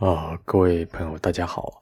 [0.00, 1.78] 啊，各位朋友，大家好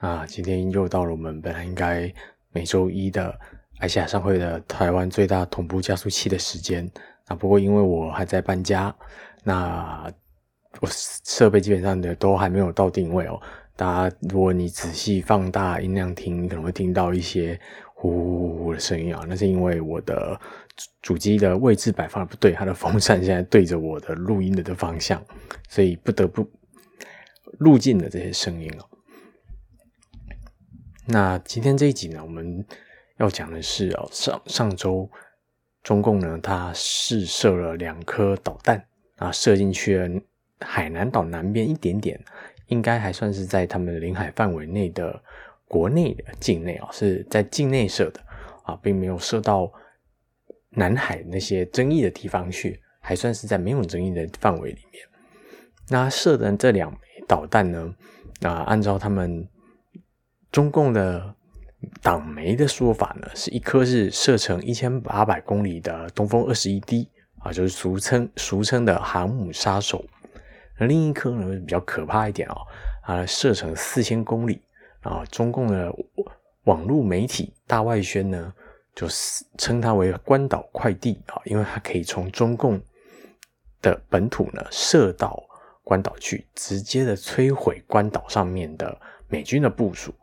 [0.00, 0.26] 啊！
[0.26, 2.12] 今天又到了我们本来应该
[2.50, 3.32] 每周一的
[3.78, 6.90] 爱夏商会的台湾最大同步加速器的时间
[7.28, 7.36] 啊。
[7.36, 8.92] 不过因为我还在搬家，
[9.44, 10.12] 那
[10.80, 13.40] 我设备基本上的都还没有到定位哦。
[13.76, 17.56] 大家如果你仔细放大音量听，可能会听到一些
[17.94, 19.24] 呼呼呼的声音啊。
[19.28, 20.36] 那是因为我的
[21.02, 25.22] 主机的位置摆放不对，它的风扇现在对着我的录音的的方向，
[25.68, 26.44] 所以不得不。
[27.58, 28.88] 路径的这些声音哦，
[31.06, 32.64] 那今天这一集呢，我们
[33.18, 35.10] 要讲的是哦，上上周
[35.82, 40.20] 中共呢，它试射了两颗导弹啊，射进去了
[40.60, 42.18] 海南岛南边一点点，
[42.68, 45.22] 应该还算是在他们领海范围内的
[45.66, 48.20] 国内的境内啊，是在境内射的
[48.62, 49.70] 啊，并没有射到
[50.70, 55.04] 南海那些争议的地方去，还算是在没有争议的范围里面。
[55.88, 56.98] 那射的这两枚。
[57.30, 57.94] 导弹呢？
[58.42, 59.46] 啊按照他们
[60.50, 61.32] 中共的
[62.02, 70.04] 党媒的说法呢，是一颗是射程一千八百公里的东风二十一 D 啊，就是俗称俗称的航母杀手。
[70.76, 72.56] 那另一颗呢比较可怕一点哦，
[73.02, 74.60] 啊，射程四千公里
[75.02, 75.94] 啊，中共的
[76.64, 78.52] 网络媒体大外宣呢，
[78.96, 79.06] 就
[79.56, 82.80] 称它为关岛快递啊，因为它可以从中共
[83.80, 85.40] 的本土呢射到。
[85.82, 90.14] 关岛去直接的摧毁关岛上面的美军的部署，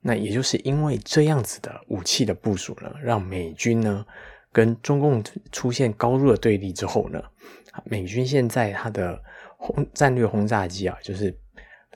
[0.00, 4.04] 那也就是因为这样子的武器的部署呢，让美军呢
[4.52, 7.22] 跟中共出现高度的对立之后呢，
[7.84, 9.20] 美军现在它的
[9.56, 11.36] 轰战略轰炸机啊，就是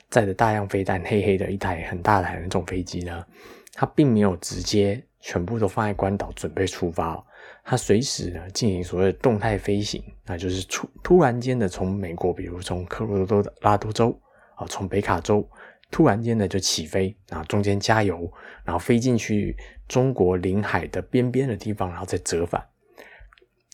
[0.09, 3.25] 载着大量飞弹黑黑的一台很大台的那种飞机呢，
[3.73, 7.23] 它并没有直接全部都放在关岛准备出发。
[7.67, 14.15] 它随时呢进行所谓的动态飞行，那就是突突然间的从美国，比如从科罗多拉多州
[14.55, 15.49] 啊，从北卡州
[15.89, 18.31] 突然间的就起飞，然后中间加油，
[18.63, 19.57] 然后飞进去
[19.87, 22.63] 中国领海的边边的地方，然后再折返。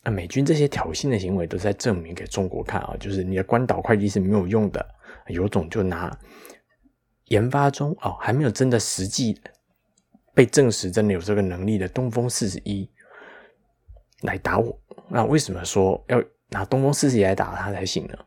[0.06, 4.84] 那美军这些挑衅的行为都在证明给中国看啊，就是你的关岛快递是没有用的，
[5.28, 6.18] 有种就拿
[7.26, 9.38] 研发中哦还没有真的实际
[10.34, 12.90] 被证实真的有这个能力的东风四十一。
[14.22, 14.78] 来打我？
[15.10, 18.18] 那为什么说要拿东风四十一来打他才行呢？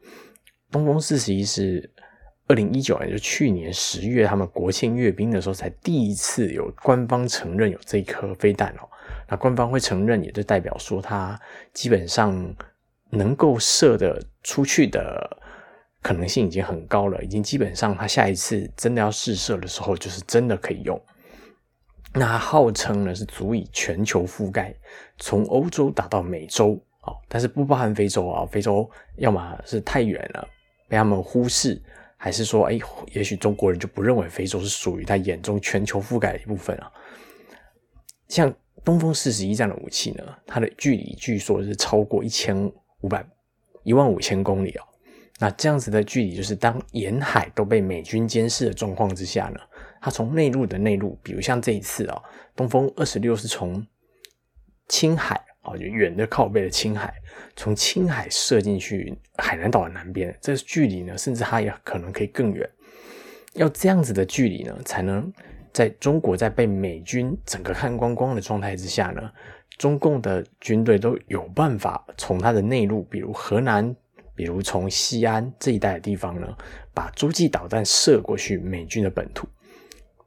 [0.70, 1.90] 东风四十一是
[2.46, 8.88] 二零一九年，就去年十月他们国庆阅兵的时候，才第一次有官方承认有这一颗飞弹哦。
[9.28, 11.38] 那官方会承认，也就代表说它
[11.72, 12.54] 基本上
[13.10, 15.38] 能够射的出去的
[16.02, 21.00] 可能性已经很高了，已经基本上它下一次真的要试射的时候，就是真的可以用。
[22.16, 24.72] 那号称呢是足以全球覆盖，
[25.18, 28.46] 从欧洲打到美洲啊，但是不包含非洲啊。
[28.46, 30.48] 非洲要么是太远了，
[30.88, 31.82] 被他们忽视，
[32.16, 32.78] 还是说，哎，
[33.12, 36.90] 也许中国人就不认为非洲是属于他眼中全球覆盖的一部分啊。
[38.28, 38.54] 像
[38.84, 42.70] 东风四十一这样的武器呢，它的距离据说是超过一千
[43.00, 43.26] 五百
[43.82, 44.82] 一万五千公里哦。
[45.40, 49.58] 那这样子的距离，就是当沿海都被美军监视的状况之下呢？
[50.04, 52.22] 它从内陆的内陆，比如像这一次啊，
[52.54, 53.82] 东风二十六是从
[54.86, 57.14] 青海啊，就远的靠背的青海，
[57.56, 62.68] 从青海射进去海南岛的南边，这距离呢，甚至它也可能可以更远。
[63.54, 65.32] 要这样子的距离呢，才能
[65.72, 69.32] 在中国在被美军整个看光光的状态之下呢，
[69.78, 73.96] 中共的军队都有办法从它的内陆，比如河南，
[74.34, 76.54] 比如从西安这一带的地方呢，
[76.92, 79.48] 把洲际导弹射过去美军的本土。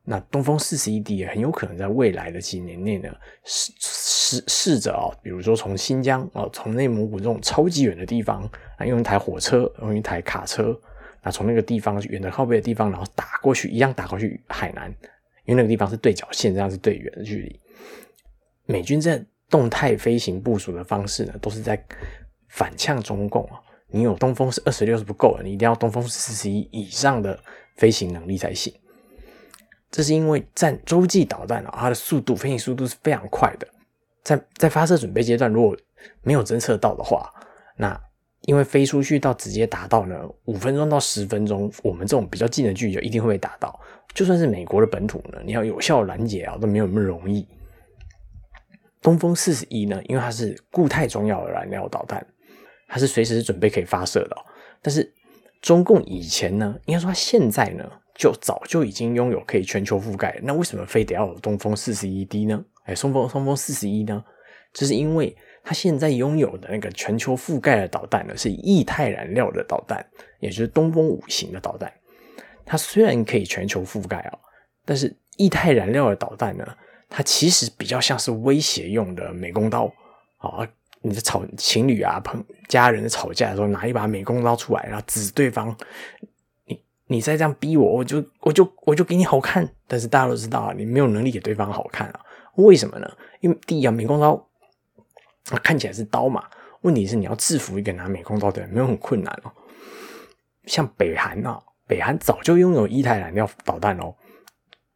[0.09, 3.13] 那东风四十一 D 也很有可能在未来的几年内呢，
[3.43, 10.73] 试试试着啊，比如说从新疆啊，从内蒙古这种超级远的地方啊，用一台火车，用一台卡车，
[11.21, 14.89] 那从那个地方远的靠背的地方，然后打过去，一样打过去海南，
[15.43, 17.59] 因为那个地方是对角线，这样是最远的距离。
[18.65, 21.77] 美军在动态飞行部署的方式呢，都是在
[22.47, 23.59] 反呛中共啊，
[23.89, 27.37] 你有东风是二十六是不够的，你一定要东风四十一以上的
[27.75, 28.73] 飞行能力才行。
[29.89, 33.67] 这是因为战洲际导弹啊，它的速度飞行速度是非常快的，
[34.23, 35.75] 在在发射准备阶段，如果
[36.21, 37.31] 没有侦测到的话，
[37.77, 37.99] 那
[38.41, 43.79] 因为飞出去到直接达到呢，五分钟到十分钟，我们这种比较近的距离就一定会被打到。
[44.13, 47.47] 就算是美国的本土呢，你要有效拦截啊，都没有那么容易。
[49.01, 52.25] 东风四十一呢，因为它是固态中药的燃料导弹，
[52.87, 54.35] 它是随时准备可以发射的。
[54.81, 55.13] 但是
[55.61, 57.83] 中共以前呢，应该说它现在呢。
[58.19, 62.65] 就早就已经拥有可以全球覆盖，那为什么非得要有东风四十一 D 呢？
[62.85, 64.25] 哎，东风东风四十一呢？
[64.73, 70.03] 这是因为它现在拥有的那个全球覆盖的导弹呢，是液态燃料的导弹，
[70.39, 71.93] 也就是东风五型的导弹。
[72.65, 74.39] 它虽然可以全球覆盖啊，
[74.83, 76.67] 但是液态燃料的导弹呢，
[77.07, 79.93] 它其实比较像是威胁用的美工刀
[80.37, 80.67] 啊。
[81.07, 85.75] 你的吵情侣啊，朋家人吵架的时候，拿一把美工刀出来，然后指对方，
[86.65, 89.67] 你你再这样逼我，我就我就我就给你好看。
[89.87, 92.19] 但是大家都知道啊，你没有能力给对方好看啊。
[92.55, 93.09] 为什么呢？
[93.39, 94.47] 因为第一啊，美工刀
[95.63, 96.43] 看起来是刀嘛，
[96.81, 99.51] 问题是你要制服一个拿美工刀的人，没有很困难哦。
[100.65, 104.13] 像北韩啊，北韩早就拥有液态燃料导弹哦。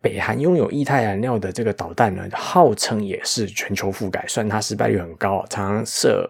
[0.01, 6.27] 北韩拥有液态燃料的这个导弹呢，号称也是全球覆盖，虽然它失败率很高，常常射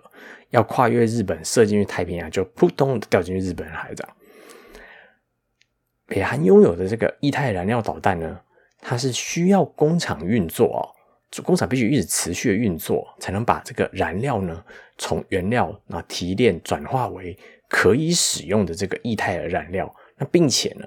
[0.49, 4.13] 要跨越日本射进去太平洋，就扑通掉进去日本海这样。
[6.05, 8.37] 北韩拥有的这个液态燃料导弹呢，
[8.81, 10.83] 它是需要工厂运作哦，
[11.41, 14.61] 工厂必须一直持续的运作，才能把这个燃料呢
[14.97, 17.39] 从原料啊提炼转化为
[17.69, 20.85] 可以使用的这个液态的燃料，那并且呢。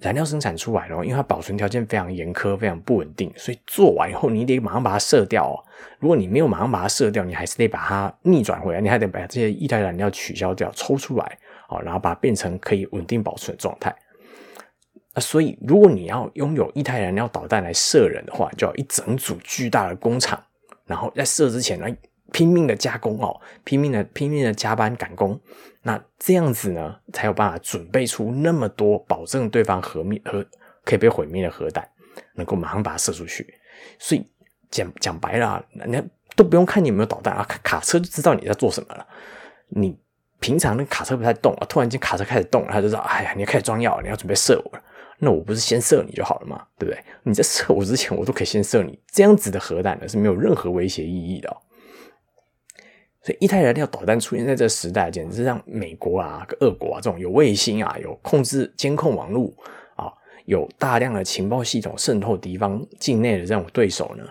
[0.00, 5.64] 燃料生产出来了，因为它保存条件非常严苛、非常不稳定，所以做完以后你得马上把它射掉。
[5.98, 13.94] 如果你没有马上把它射掉，你还是得把它逆转回来，你还得把这些液态燃料取消掉、抽出来，哦，然后把它变成可以稳定保存的状态。
[15.16, 20.40] 所以，如果你要拥有液态燃料导弹来射人的话，就要一整组巨大的工厂，
[20.86, 21.86] 然后在射之前呢。
[22.32, 25.38] 拼命的加工哦，拼命的拼命的加班赶工，
[25.82, 30.44] 那这样子呢，才有办法准备出那么多保证对方核灭核
[30.84, 31.88] 可以被毁灭的核弹，
[32.34, 33.54] 能够马上把它射出去。
[33.98, 34.26] 所以
[34.70, 36.02] 讲讲白了，人家
[36.36, 39.06] 都不用看你有没有导弹啊，卡车就知道你在做什么了。
[39.68, 39.96] 你
[40.40, 44.82] 平常那卡车不太动啊，突然间卡车开始动了，他就知道，哎呀，你要开始装药，你要准备射我了。
[45.20, 47.04] 那我不是先射你就好了嘛，对不对？
[47.24, 48.98] 你在射我之前，我都可以先射你。
[49.10, 51.56] 这样子的核弹呢，是没有任何威胁意义的哦。
[53.28, 59.52] 所以，液态燃料导弹出现在这个时代，简直是让美国啊、俄国啊这种有卫星啊、有控制监控网络
[59.96, 60.10] 啊、
[60.46, 64.24] 有大量的情报系统渗透敌方境内的这种对手呢，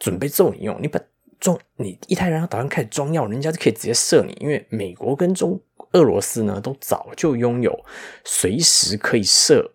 [0.00, 0.76] 准备揍你用。
[0.82, 1.00] 你把
[1.38, 4.36] 装你液态燃料导弹开始装药，人家就可以直接射你。
[4.40, 5.60] 因为美国跟中
[5.92, 7.78] 俄罗斯呢，都早就拥有
[8.24, 9.70] 随时可以射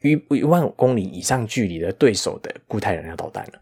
[0.00, 3.60] 一一万公里以上距离的对手的固态燃料导弹了。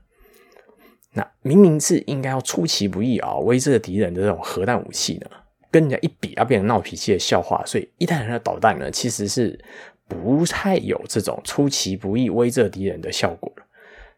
[1.18, 5.28] 那明明是应该要出其不意啊，威慑敌人的这种核弹武器呢，
[5.68, 7.60] 跟人家一比，要变成闹脾气的笑话。
[7.66, 9.58] 所以，一弹人的导弹呢，其实是
[10.06, 13.52] 不太有这种出其不意威慑敌人的效果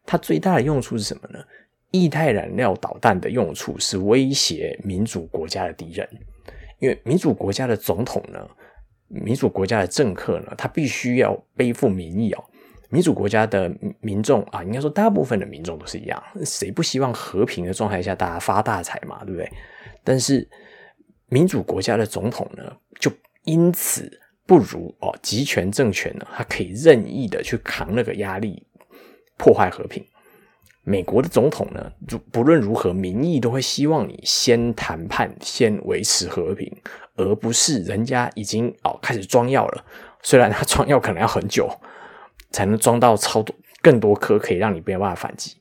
[0.04, 1.42] 它最大的用处是什么呢？
[1.92, 6.06] 液态燃料导弹的用处是威胁民主国家的敌人，
[6.80, 8.46] 因为民主国家的总统呢，
[9.08, 12.44] 民主国家的政客呢，他必须要背负民意哦。
[12.90, 19.48] 民主国家的民众啊，应该说大部分的民众都是一样，谁不希望和平的状态下大家发大财嘛，对不对？
[20.02, 20.46] 但是
[21.28, 23.10] 民主国家的总统呢，就
[23.44, 28.66] 因此不如哦集权政权呢，他可以任意的去扛那个压力，
[29.38, 30.04] 破坏和平。
[30.82, 31.92] 美国的总统呢，
[32.32, 36.74] 不论如何，民意都会希望你先谈判，先维持和平，
[37.14, 39.84] 而不是人家已经哦开始装药了，
[40.22, 41.70] 虽然他装药可能要很久。
[42.50, 45.56] 才能装到超多更多颗，可以让你没有办法反击。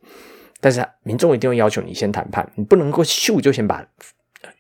[0.62, 3.86] 但是民众一定会要求你先谈判，你不能够咻就先把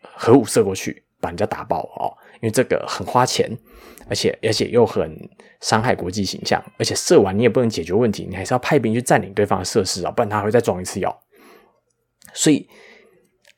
[0.02, 3.50] 核武射过去，把人家打爆哦，因为这个很花钱，
[4.08, 11.22] 而且而且又很伤害国际形象，而且射完你也不能解决问题，你还是要派兵去占领对方的设施啊，不然他会再装一次药。
[12.34, 12.66] 所以，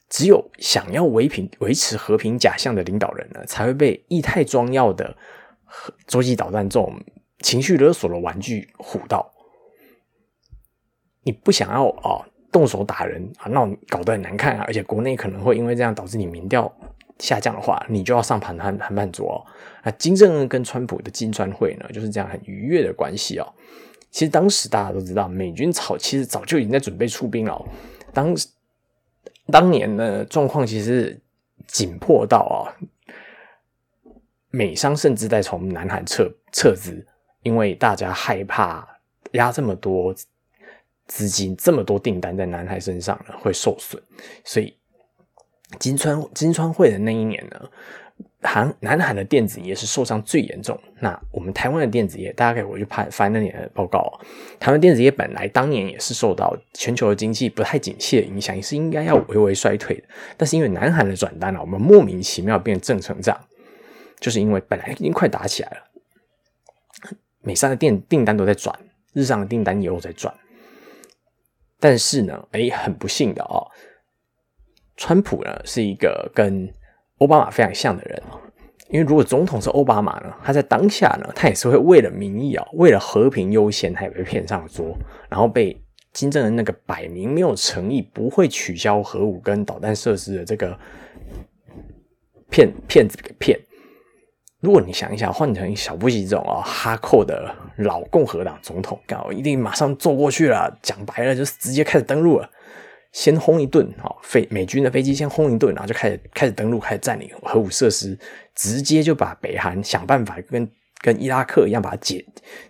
[0.10, 5.16] 只有想要维平维持和平假象的领导人呢，才会被液态装药的
[6.08, 7.00] 洲际导弹这种。
[7.42, 9.32] 情绪勒索的玩具虎到，
[11.24, 16.72] 你不想要啊动手打人啊，那搞得很难看啊，而且国内可能会因为这样导致你民调
[17.20, 19.46] 下降的话，你就要上盘谈谈判桌
[19.84, 19.92] 啊。
[19.92, 23.54] 金正恩跟川普的金川会呢，就是这样很愉悦的关系哦。
[24.10, 27.64] 其实当时大家都知道，美军早其实早就已经在准备出兵了。
[28.14, 28.36] 当
[29.48, 31.22] 当年的状况其实
[31.68, 32.76] 紧迫到啊，
[34.50, 37.08] 美商甚至在从南韩撤撤资。
[37.44, 38.88] 因为大家害怕
[39.32, 40.14] 压这么多
[41.08, 44.02] 资金、这么多订单在南海身上呢会受损，
[44.44, 44.76] 所以
[45.80, 47.70] 金川金川会的那一年呢，
[48.42, 50.80] 韩南海的电子业是受伤最严重。
[51.00, 54.20] 那我们台湾的电子业，大家可以回去翻翻那年的报告。
[54.60, 60.04] 台湾电子业本来当年也是受到全球的经济不太景气的影响，也是应该要微微衰退的。
[60.38, 63.40] 但是因为南海的转单呢，我们莫名其妙变正成长，
[64.20, 65.91] 就是因为本来已经快打起来了。
[67.42, 68.78] 美商的订订单都在转，
[69.14, 70.34] 日上的订单也有在转，
[71.80, 73.66] 但是呢，哎，很不幸的哦，
[74.96, 76.72] 川普呢是一个跟
[77.18, 78.22] 奥巴马非常像的人
[78.90, 84.98] 因为如果总统是奥巴马呢，他在当下呢，他也是会为了民意啊，为了和平优先，他也被骗上桌，
[85.30, 85.82] 然后被
[86.12, 90.78] 金正恩那个摆明没有诚意、不会取消核武跟导弹设施的这个
[92.50, 93.58] 骗骗子给骗。
[94.62, 100.78] 如果你想一想，换成小布希这种啊哈扣的老共和党总统，搞一定马上坐过去了。
[100.84, 102.48] 讲白了，就是直接开始登陆了，
[103.12, 108.16] 先轰一顿啊，飞美军的飞机先轰一顿，然后就开始开始登陆，开始占领核武设施，
[108.54, 112.24] 直接就把北韩想办法跟跟伊拉克一样把它解，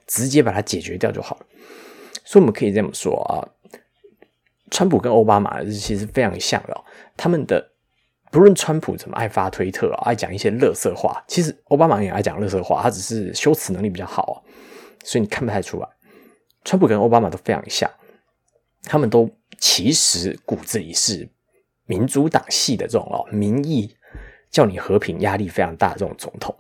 [0.08, 1.46] 直接把它解决掉就好了。
[2.24, 3.44] 所以我们可以这么说啊，
[4.70, 6.82] 川普跟奥巴马其实非常像的，
[7.18, 7.71] 他们的。
[8.32, 14.42] 不论川普怎么爱发推特，爱讲一些乐色话，其实奥巴马也爱讲乐色话，他只是修辞能力比较好，
[15.04, 15.88] 所以你看不太出来。
[16.64, 17.90] 川普跟奥巴马都非常像，
[18.84, 21.30] 他们都其实骨子里是
[21.86, 23.94] 民主党系的这种哦，民意
[24.50, 26.56] 叫你和平压力非常大的这种总统。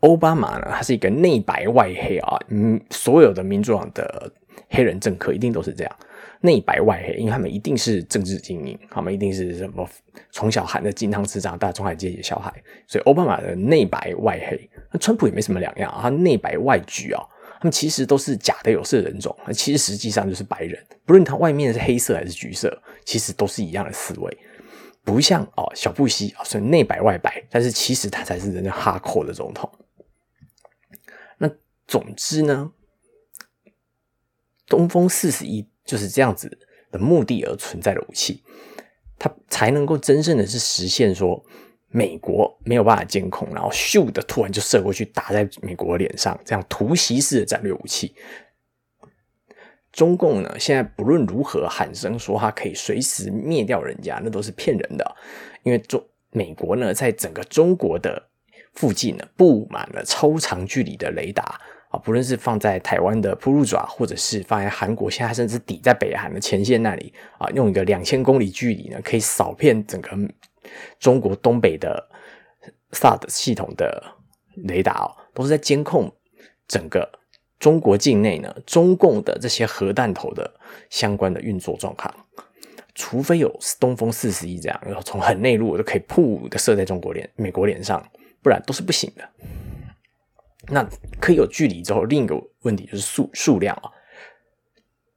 [0.00, 4.32] 奥巴马呢，他是一个内白外黑啊，嗯，所有的民主党的
[4.68, 5.96] 黑人政客一定都是这样。
[6.42, 9.88] 内白外黑，因为他们一定是政治精英，他们一定是什么
[10.30, 12.52] 从小含着金汤匙长大中海阶级小孩，
[12.86, 17.22] 所以奥巴马的内白外黑，那川普也没什么两样，他内白外橘啊，
[17.58, 24.38] 他们其实都是假的有色人种，其实实际上就是白人，不论他外面是黑色还是橘色，其实都是一样的思维，
[25.02, 29.68] 不像哦小布希啊，虽然内白外白，但是其实他才是真正哈扣的总统。
[31.38, 31.50] 那
[31.88, 32.70] 总之呢，
[34.66, 35.66] 东风四十一。
[35.86, 36.58] 就是这样子
[36.90, 38.42] 的目的而存在的武器，
[39.20, 41.40] 它才能够真正的是实现说
[41.86, 48.16] 美国没有办法监控，然后咻的突然就射过去打在美国脸上，这样突袭式的战略武器。
[49.92, 55.16] 中共呢，现在不论如何喊声说它可以随时灭掉人家，那都是骗人的，
[55.62, 58.28] 因为中美国呢，在整个中国的
[58.72, 61.60] 附近呢，布满了超长距离的雷达。
[61.88, 70.10] 啊，不论是放在台湾的铺路爪，或者是放在韩国，现在甚至抵在北韩的前线那里啊，用一个两千公里距离呢，可以扫遍整个
[70.98, 72.08] 中国东北的
[72.92, 74.02] SAD 系统的
[74.64, 76.12] 雷达哦，都是在监控
[76.66, 77.08] 整个
[77.58, 80.52] 中国境内呢，中共的这些核弹头的
[80.90, 82.12] 相关的运作状况。
[82.98, 88.02] 除非有东风四十一这样，然后从很内陆都可以噗的射在中国脸、美国脸上，
[88.42, 89.28] 不然都是不行的。
[90.68, 90.88] 那
[91.20, 93.90] 可以有距离之后，另一个问题就是数数量啊。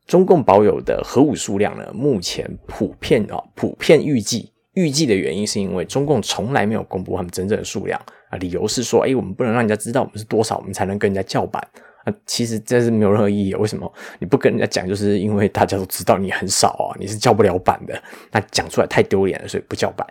[0.06, 11.62] 中共保有的核武数量呢，目前普遍啊，普遍预计预计的原因是因为中共从来没有公布他们真正的数量啊，理由是说，哎，我们不能让人家知道我们是多少，我们才能跟人家叫板
[12.04, 12.14] 啊。
[12.26, 13.54] 其实这是没有任何意义。
[13.54, 14.88] 为什么你不跟人家讲？
[14.88, 18.02] 就是因为大家都知道你很少啊，你是叫不了板的。
[18.32, 20.08] 那讲出来太丢脸了，所以不叫板。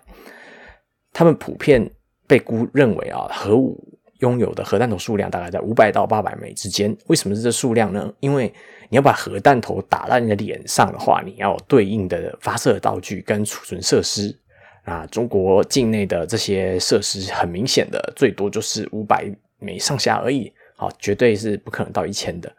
[1.12, 1.90] 他们普遍
[2.28, 3.97] 被估认为啊，核武。
[4.18, 6.96] 拥有的核弹头数量大概在五百到八百枚之间。
[7.06, 8.12] 为什么是这数量呢？
[8.20, 8.52] 因为
[8.88, 14.36] 你要把核弹头打在你的脸上的话，你要对应的发射道具跟储存设施。
[14.84, 20.50] 啊，中国境内的这些设施很明显的，最多就是五百枚上下而已。
[20.76, 22.50] 好，绝对是不可能到一千的。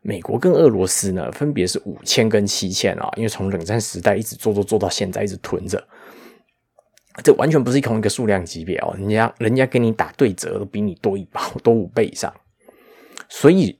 [0.00, 5.82] 美国跟俄罗斯呢，分别是五千跟七千啊，因为从冷战时代一直做做做到现在，一直囤着。
[7.22, 12.32] 这完全不是同一个数量级别哦，人家人家跟你打对折都比你多一包， 多五倍以上。
[13.28, 13.78] 所以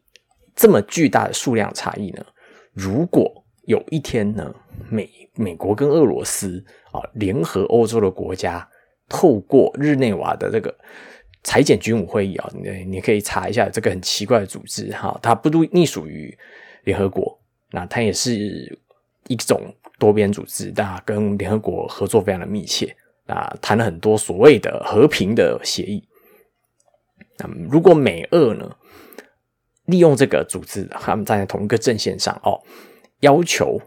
[0.54, 2.24] 这么巨大的数量差异呢，
[2.72, 4.54] 如果有一天呢，
[4.88, 8.66] 美美国跟俄罗斯啊联合欧洲的国家，
[9.08, 10.74] 透过日内瓦的这个
[11.42, 16.36] 裁减军武会议啊，你你可以查一下这个很奇怪的组织哈，它不都隶属于
[16.84, 17.36] 联合国，
[17.72, 18.78] 那它也是
[19.26, 19.60] 一种
[19.98, 22.94] 多边组织，但跟联合国合作非常的密切。
[23.26, 26.06] 啊，谈了很多所谓的和平的协议。
[27.38, 28.76] 那么，如果美俄呢，
[29.86, 32.60] 利用这个组织，他们站在同一个阵线上哦，
[33.20, 33.80] 要求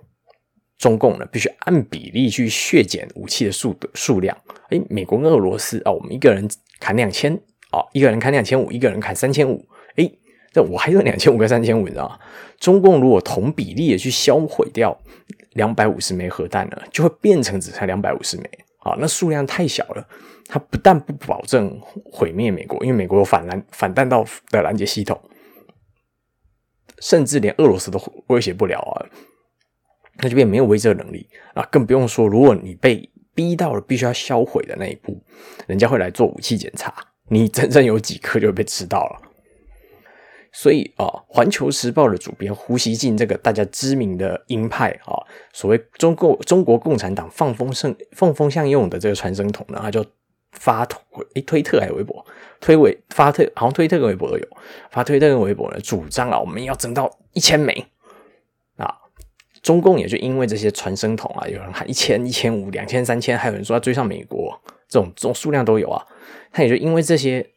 [0.78, 4.38] 中共呢必须按比例去削减武器的数数量。
[4.70, 6.48] 哎，美国跟俄罗斯啊，我们一个人
[6.80, 7.34] 砍两千
[7.72, 9.66] 哦，一个人砍两千五，一个人砍三千五。
[9.96, 10.12] 哎，
[10.52, 12.20] 这我还有两千五跟三千五，你知道吗？
[12.60, 15.00] 中共如果同比例的去销毁掉
[15.52, 18.50] 两百五十枚核弹呢，就会变成只剩两百五十枚。
[18.88, 20.08] 啊，那数量太小了，
[20.48, 25.20] 它不但不保证毁灭美国，因为美国有反拦反弹道的拦截系统，
[27.00, 29.06] 甚至连俄罗斯都威胁不了啊，
[30.22, 35.22] 那就变没有威慑能力啊，更不用说如果你被逼到了必须要销毁的那一步，
[35.68, 36.94] 人家会来做武器检查，
[37.30, 39.22] 你 真正有几颗就被吃到了。
[40.60, 45.14] 所以啊，《环球时报》的主编胡锡进这个大家知名的鹰派啊，
[45.54, 50.04] 所谓中共中国共产党放风盛放风向用的这个传声筒呢，他就
[50.54, 51.00] 发推
[51.36, 52.26] 诶推特还是微博
[52.60, 54.48] 推微发特好像推特跟微博都有
[54.90, 57.86] 发推特跟微博呢，主张啊我们要增到一千枚
[58.78, 58.92] 啊，
[59.62, 64.60] 中共也就因为这些传声筒啊，有人喊一千、一千五、两千、三千，还有人说要追上美国，
[64.90, 66.04] 这种这种数量都有啊，
[66.52, 67.48] 他也就因为这些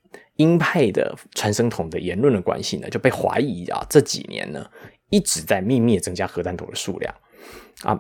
[0.41, 4.67] 鹰派的传声筒的言论的关系呢，就被怀疑啊这几年呢
[5.11, 7.15] 一直在秘密增加核弹头的数量
[7.83, 7.99] 啊，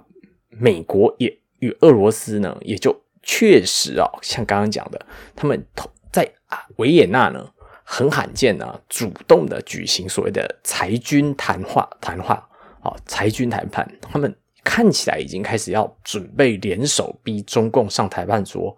[0.48, 1.28] 美国也
[1.58, 2.94] 与俄罗斯呢也就。
[3.22, 5.06] 确实啊，像刚刚讲的，
[5.36, 5.66] 他们
[6.10, 7.52] 在啊维也纳呢，
[7.84, 12.48] 很罕见呢，主动的举行所谓的裁军谈话，谈话
[12.82, 18.74] 啊，裁军谈判，他们看起来已经开始要准备联手逼中共上谈判桌，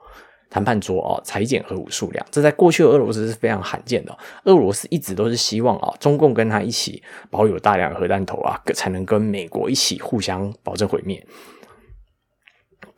[0.53, 4.15] 谈判桌啊，裁减核武数量，这在过去的俄罗斯是非常罕见的。
[4.45, 11.27] 俄罗斯一直都是希望啊，中共跟他一起保有大量核弹头啊，才能跟美国一起互相保证毁灭。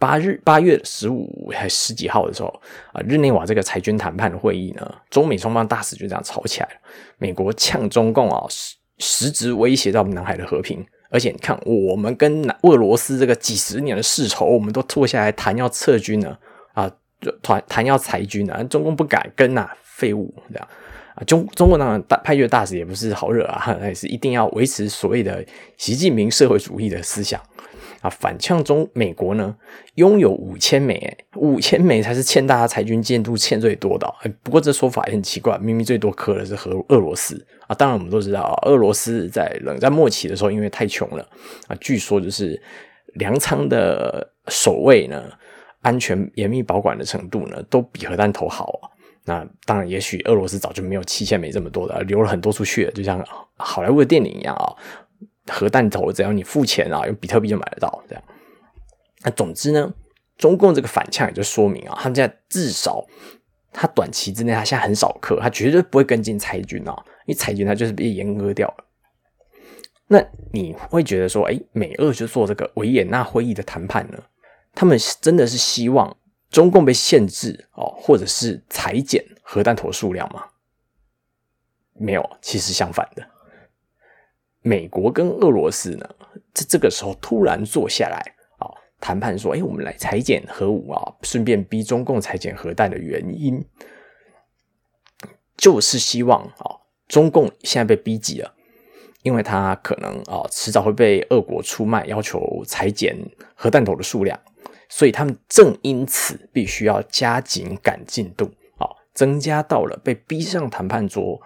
[0.01, 2.49] 八日八月十五还十几号的时候
[2.93, 6.75] 啊，日内瓦这个裁军谈判的会议呢，中美双方大使就这样吵起来了。
[7.19, 10.85] 美国呛中共啊，实实质威胁到南海的和平。
[11.11, 16.37] 而且你看，我们跟俄罗斯这个几十年的世仇，我们都坐下来谈要撤军呢，
[17.43, 20.69] 谈谈要裁军呢，中共不敢跟呐，废物这样
[21.15, 21.25] 啊。
[21.25, 25.45] 中中国当然大派去的大使也不是好惹啊，也是一定要维持所谓的
[25.77, 27.41] 习近平社会主义的思想。
[28.01, 29.57] 啊，反呛中美国呢，
[29.95, 34.07] 拥有五千枚，五千枚才是欠大家裁军进度欠最多的。
[34.43, 37.75] 不过这说法也很奇怪，明明最多磕的是和俄罗斯啊。
[37.75, 41.27] 当然我们都知道啊，俄罗斯在冷战末期的时候，因为太穷了
[41.67, 42.61] 啊，据说就是
[43.15, 45.25] 粮仓的守卫呢，
[45.85, 48.91] 安全严密保管的程度呢，都比核弹头好啊。
[49.25, 53.25] 那当然，也许俄罗斯早就没有七千枚这么多的，留了很多出去，就像
[53.57, 54.75] 好莱坞的电影一样啊。
[55.47, 58.03] 核弹头只要你付钱啊，用比特币就买得到。
[58.09, 58.25] 这样，
[59.23, 59.93] 那总之呢，
[60.37, 63.05] 中共这个反呛也就说明啊，他们现在至少
[63.73, 66.95] 他短期之内他现在很少克，他绝对不会跟进裁军啊，
[67.27, 68.85] 因为裁军他就是被阉割掉了。
[70.09, 74.19] 那你会觉得说，哎，美俄就做这个维也纳会议的谈判呢？
[74.75, 76.17] 他们真的是希望
[76.51, 80.47] 中共被限制哦，或者是裁减核弹头数量吗？
[81.95, 83.25] 没有，其实相反的。
[84.63, 86.09] 美国跟俄罗斯呢，
[86.53, 88.67] 在这个时候突然坐下来啊，
[88.99, 93.65] 谈判说：“哎，我们来裁减核武啊，顺便逼中共裁减核弹的原因，
[95.57, 98.55] 就是希望啊，中共现在被逼急了，
[99.23, 103.17] 因为他可能啊，迟早会被俄国出卖，要求裁减
[103.55, 104.41] 核弹头的数量，
[104.97, 108.45] 所以他们正因此必须要加紧赶进度
[108.79, 111.43] 啊，增加到了被逼上谈判桌。”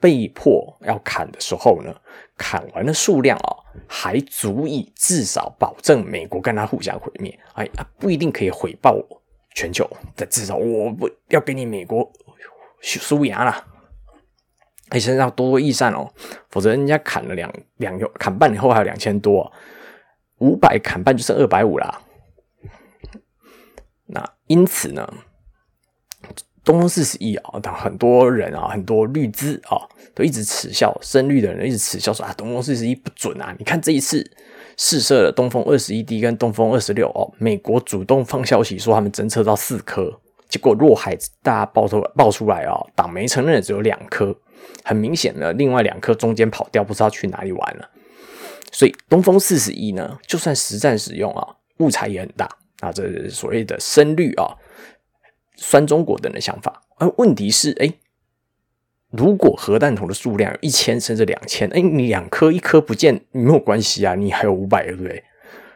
[0.00, 1.94] 被迫要砍的时候呢，
[2.34, 3.52] 砍完的数量啊，
[3.86, 7.38] 还足以至少保证美国跟他互相毁灭。
[7.52, 8.96] 哎，不一定可以毁爆
[9.54, 9.86] 全球，
[10.16, 12.10] 但至少我不要给你美国
[12.80, 13.62] 输牙了。
[14.88, 16.10] 哎，身上多多益善哦，
[16.48, 19.52] 否则人家砍了两两砍半以后还有两千多，
[20.38, 22.00] 五百砍半就剩二百五啦。
[24.50, 25.08] 因此呢？
[26.64, 29.78] 东风四十一啊，很多人啊，很多绿资啊，
[30.12, 33.54] 都一直耻笑深绿的人，一直耻笑说啊，东风四十一不准啊！
[33.56, 34.28] 你看这一次
[34.76, 44.36] 试射了东风二十一 D 跟东风二十六哦，美国主动放消息说他们侦测到四颗，结果若海大家爆出爆出来啊，党媒承认只有两颗，
[44.82, 47.88] 很明显的另外两颗中间跑掉，不知道去哪里玩了。
[48.72, 52.48] 所以东风四十一呢，就算实战使用啊，误差也很大
[52.80, 54.56] 啊，这所谓的深绿啊。
[55.62, 57.92] 酸中国人的想法，而问题是，哎，
[59.10, 65.22] 如果核弹头的数量有一千甚至两千，哎，你两颗一颗不见没有关系啊，你还有五百，对不对？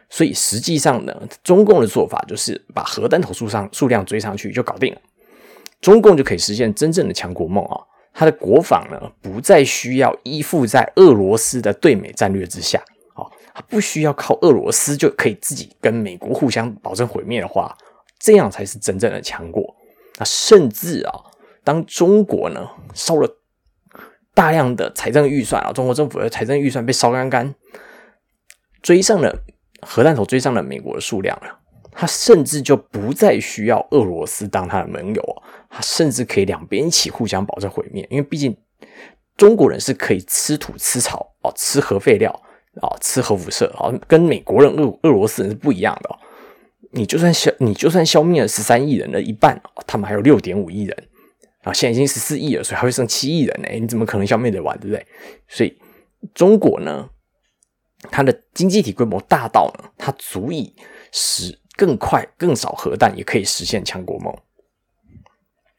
[0.09, 5.01] 所以实际上呢，中共的做法就是把核弹头数上数量追上去就搞定了，
[5.81, 7.77] 中共就可以实现真正的强国梦啊！
[8.11, 12.83] 它的国防呢，不再需要依附在俄罗斯的对美战略之下，
[13.55, 17.75] 它不需要靠俄罗斯就可以自己跟美国互相保证毁灭的话。
[18.17, 19.75] 这样才是真正的强国。
[20.17, 21.13] 那甚至啊，
[21.63, 23.29] 当中国呢烧了
[24.33, 27.53] 大量的财政预算啊，中国政府的财政预算被烧干干，
[28.81, 29.43] 追上了
[29.81, 31.59] 核弹头，追上了美国的数量了。
[31.91, 38.07] 他甚至就不再需要俄罗斯当他的盟友，他甚至可以两边一起互相保证毁灭。
[38.09, 38.57] 因为毕竟
[39.37, 42.41] 中国人是可以吃土吃草哦，吃核废料
[42.81, 46.19] 啊，吃核辐射啊，跟美国人、俄俄罗斯人是不一样的。
[46.91, 51.07] 你就算消，你就算消灭了十三亿人的一半，他们还有六点五亿人
[51.63, 53.67] 啊，现在已经十四亿了，所以还会剩七亿人呢。
[53.73, 55.05] 你怎么可能消灭得完，对不对？
[55.47, 55.77] 所以
[56.33, 57.09] 中国呢，
[58.11, 60.73] 它的经济体规模大到呢，它足以
[61.11, 64.33] 使更快、更少核弹也可以实现强国梦。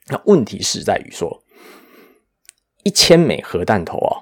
[0.08, 1.42] 那问题是在于说，
[2.82, 4.20] 一千枚核弹头啊，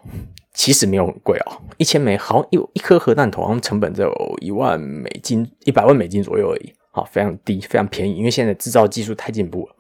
[0.54, 9.74] 其实没有很贵哦，一千枚好像一一颗核弹头好像成本只有一万美金，一百万美金左右而已，好，非常低，非常便宜，因为现在制造技术太进步了。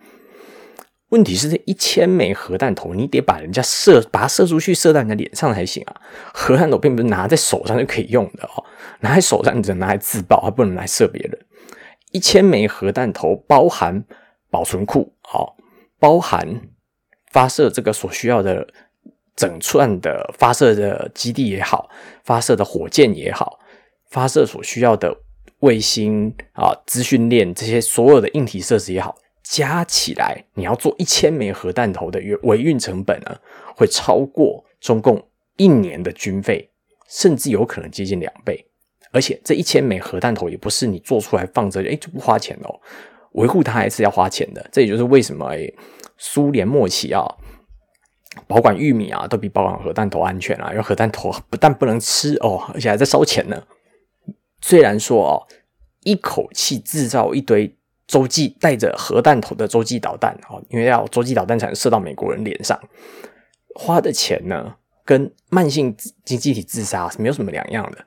[1.10, 5.94] 问题是这一千枚核弹头，你得把人家射，把它射出去，射到人家脸上才行啊！
[6.32, 8.64] 核弹头并不是拿在手上就可以用的哦，
[8.98, 11.38] 拿在手上你只能拿来自爆，它不能来射别人。
[12.10, 14.04] 一千枚核弹头包含
[14.50, 15.56] 保存库，好，
[16.00, 16.62] 包含
[17.30, 18.66] 发射这个所需要的
[19.36, 21.88] 整串的发射的基地也好，
[22.22, 23.58] 发射的火箭也好，
[24.10, 25.16] 发射所需要的
[25.60, 29.16] 卫星啊、资讯链这些所有的硬体设施也好。
[29.42, 33.38] 加起来，你要做一千枚核弹头的维运成本呢，
[33.76, 35.22] 会超过中共
[35.58, 36.70] 一年的军费，
[37.10, 38.64] 甚至有可能接近两倍。
[39.12, 42.80] 而且这一千枚核弹头也不是你做出来放着，哎就不花钱哦，
[43.32, 44.66] 维护它还是要花钱的。
[44.72, 45.70] 这也就是为什么哎，
[46.16, 47.22] 苏联末期啊，
[48.46, 53.62] 保管玉米啊都比保管核弹头安全啊，因为核弹头 不但不能吃哦，而且还在烧钱呢。
[54.60, 55.34] 虽然说哦，
[56.02, 57.76] 一口气制造一堆。
[58.06, 62.78] 洲际带着核弹头的洲际导弹，哦，因为要洲际导弹才能射到美国人脸上，
[63.74, 68.04] 花的钱呢，跟慢性经济体自杀是没有什么两样的。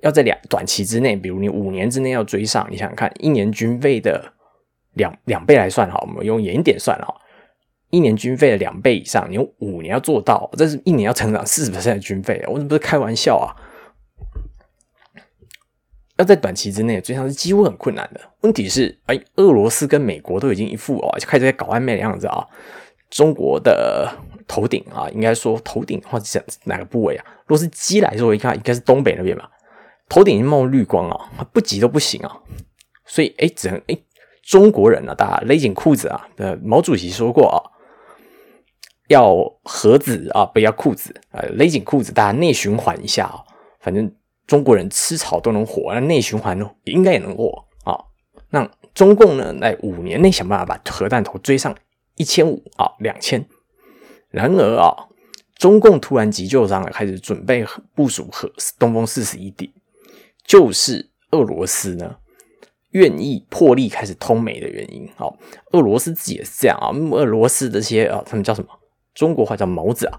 [0.00, 4.34] 要在两短期之内，比如你五年之内要追上，你想想看，一年军费的
[4.92, 7.14] 两两倍来算哈，我们用严点算哈，
[7.90, 13.56] 一年军费的两倍以上，你用五年要做到，这是一年要成长四十的军费，我怎不是开玩笑啊？
[16.16, 18.20] 要在短期之内追上是几乎很困难的。
[18.40, 22.44] 问题是，哎，俄罗斯跟美国都已经一副哦，就开始在搞暧昧的样子啊。
[23.08, 24.12] 中国的
[24.46, 27.24] 头顶啊，应该说头顶或者哪个部位啊？
[27.46, 29.48] 如果是鸡来说，一看应该是东北那边吧。
[30.08, 32.36] 头顶已经冒绿光啊，不急都不行啊。
[33.06, 33.96] 所以，哎，只能哎，
[34.42, 36.28] 中国人呢，大家勒紧裤子啊。
[36.36, 37.56] 呃，毛主席说过啊，
[39.08, 43.44] 要盒子啊，不要裤子啊，勒紧裤子，大家内循环一下啊，
[43.80, 44.10] 反正。
[44.46, 48.00] 中国人吃草都能活，那内循环呢，应该也能活啊。
[48.48, 51.76] 那中共呢，在五年内想办法把核弹头追上
[52.16, 53.46] 一千五啊，两千。
[54.30, 55.08] 然而啊，
[55.56, 57.62] 中共突然急救上来，开始准备
[57.94, 59.74] 部署核东风四十一 D，
[60.46, 62.16] 就是俄罗斯呢
[62.92, 65.06] 愿意破例开始通美的原因。
[65.14, 65.36] 好，
[65.72, 66.88] 俄罗斯自己也是这样啊。
[66.88, 68.70] 俄罗斯这些啊，他们叫什么？
[69.18, 70.18] 中国话叫毛子啊。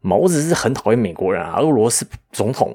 [0.00, 1.58] 毛子是很讨厌美国人啊。
[1.60, 2.74] 俄罗斯总统。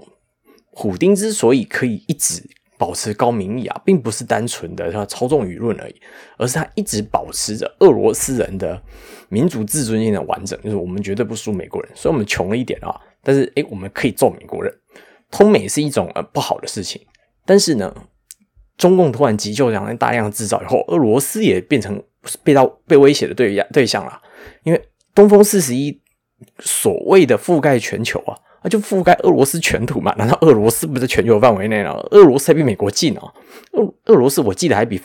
[0.75, 2.41] 虎丁之所以可以一直
[2.79, 5.95] 保持高民意啊，并不是单纯的他操纵舆论而已，
[6.35, 8.81] 而是他一直保持着俄罗斯人的
[9.29, 11.91] 民族自尊心的完整，就是我们绝对不输美国人。
[11.93, 12.89] 所以我们穷了一点啊，
[13.21, 14.73] 但是诶，我们可以揍美国人。
[15.29, 16.99] 通美是一种呃不好的事情，
[17.45, 17.95] 但是呢，
[18.75, 22.01] 中共突然急救这样大量制造以后，俄罗斯也变成
[22.43, 24.19] 被到被威胁的对象对象了，
[24.63, 26.01] 因为东风四十一
[26.59, 28.37] 所谓的覆盖全球啊。
[28.65, 30.15] 那就覆盖俄罗斯全土嘛？
[30.17, 31.91] 难道俄罗斯不在全球范围内呢？
[32.11, 33.33] 俄罗斯还比美国近哦。
[33.73, 35.01] 俄俄罗斯我记得还比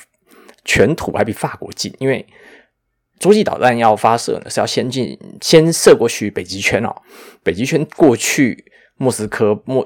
[0.65, 2.25] 全土还比法国近，因为
[3.19, 6.95] 洲际导弹要发射呢，是要先进先射过去北极圈哦。
[7.43, 8.65] 北极圈过去
[8.97, 9.85] 莫斯科、莫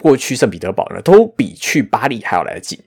[0.00, 2.78] 过去圣彼得堡呢，都比去巴黎还要来得近。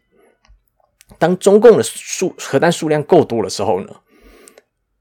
[1.19, 3.87] 当中共的数核弹数量够多的时候呢，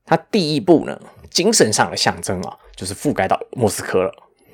[0.05, 4.13] 它第一步呢，精神上的象征啊，就是覆盖到莫斯科了。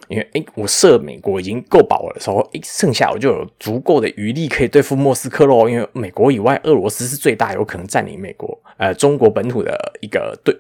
[0.09, 5.69] 因为诶，我射美国已经够饱了的时候，诶，剩下我就有足够的余力可以对付莫斯科喽。
[5.69, 10.57] 因为美国以外，俄罗斯是最大有可能占领美国呃中国本土的一个对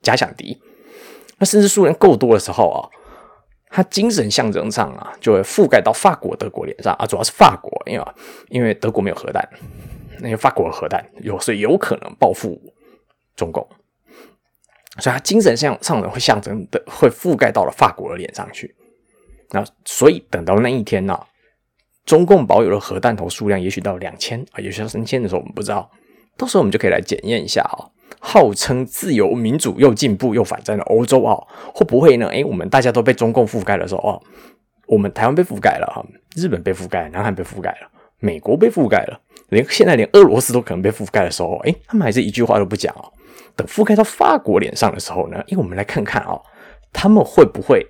[0.00, 0.56] 假想敌。
[1.38, 2.86] 那甚至数量够多的时候啊，
[3.70, 8.06] 它精神象征上啊，就会覆盖到法国、德国脸上啊，主要是法国，因为
[8.48, 9.44] 因为德国没有核弹，
[10.20, 12.56] 那个法国核弹有，所以有可能报复
[13.34, 13.68] 中共。
[14.98, 18.74] 所以他精神上上的会象征的会覆盖到了法国的脸上去。
[19.50, 21.18] 那所以等到那一天呢，
[22.04, 25.90] 中共保有的核弹头数量也许到两千啊，也许到三千的时候，我们不知道。
[26.36, 27.78] 到时候我们就可以来检验一下啊，
[28.18, 31.38] 号称自由民主又进步又反战的欧洲啊，
[31.72, 32.26] 会不会呢？
[32.28, 34.20] 诶，我们大家都被中共覆盖的时候哦，
[34.88, 36.04] 我们台湾被覆盖了哈，
[36.34, 43.12] 日本被覆盖，南韩被覆盖了，美国被覆盖了，连现在连俄罗斯都可能被覆盖的时候，诶，他们还是一句话都不讲哦。
[43.56, 46.40] 等覆盖到法国脸上的时候呢，因为我们来看看啊，
[46.92, 47.86] 他们会不会？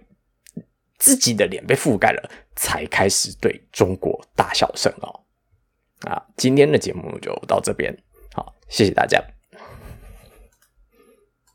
[0.96, 5.20] 自己的脸被覆盖了，才开始对中国大笑声哦。
[6.08, 7.94] 啊，今天的节目就到这边，
[8.32, 9.33] 好，谢谢大家。